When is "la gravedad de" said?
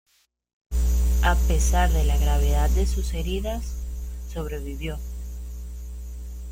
2.03-2.87